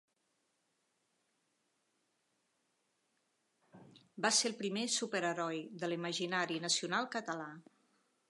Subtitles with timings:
[4.25, 7.47] Va ser el primer superheroi, de l'imaginari nacional català.